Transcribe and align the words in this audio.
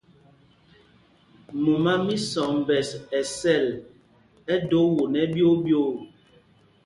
Mumá 1.63 1.91
mí 2.05 2.15
Sɔmbɛs 2.29 2.89
ɛ 3.17 3.19
sɛl, 3.39 3.65
ɛ 4.53 4.55
do 4.69 4.79
won 4.95 5.13
ɛɓyoo 5.23 5.53
ɓyoo. 5.63 5.91